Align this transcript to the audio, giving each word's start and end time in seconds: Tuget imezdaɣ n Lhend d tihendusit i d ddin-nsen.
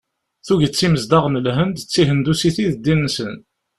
Tuget 0.45 0.79
imezdaɣ 0.85 1.25
n 1.27 1.41
Lhend 1.45 1.75
d 1.81 1.87
tihendusit 1.91 2.57
i 2.63 2.65
d 2.71 2.73
ddin-nsen. 2.77 3.35